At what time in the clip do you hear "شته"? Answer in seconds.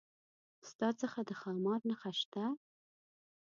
2.19-2.43